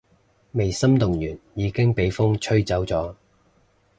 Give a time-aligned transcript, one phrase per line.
[0.53, 1.21] 未心動完
[1.53, 3.13] 已經畀風吹走咗